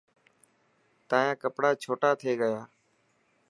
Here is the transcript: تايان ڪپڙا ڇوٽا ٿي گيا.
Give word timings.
تايان 1.09 1.39
ڪپڙا 1.41 1.69
ڇوٽا 1.81 2.09
ٿي 2.19 2.31
گيا. 2.41 2.61